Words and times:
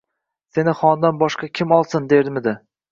“Seni 0.55 0.73
xondan 0.79 1.21
boshqa 1.21 1.51
kim 1.61 1.79
olsin?”– 1.81 2.11
dermidi? 2.17 2.61